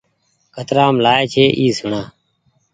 [0.55, 2.01] ڪترآم لآيو ڇي اي سوڻآ۔